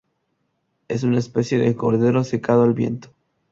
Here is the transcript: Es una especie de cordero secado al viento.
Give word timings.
Es 0.87 1.03
una 1.03 1.19
especie 1.19 1.59
de 1.59 1.75
cordero 1.75 2.23
secado 2.23 2.63
al 2.63 2.73
viento. 2.73 3.13